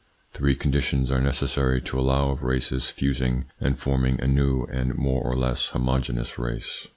Three 0.33 0.55
conditions 0.55 1.11
are 1.11 1.21
necessary 1.21 1.79
to 1.81 1.99
allow 1.99 2.31
of 2.31 2.41
races 2.41 2.89
fusing 2.89 3.45
and 3.59 3.77
forming 3.77 4.19
a 4.19 4.25
new 4.27 4.63
and 4.63 4.95
more 4.95 5.21
or 5.23 5.33
less 5.35 5.67
homo 5.67 5.99
"geneous 5.99 6.39
race. 6.39 6.87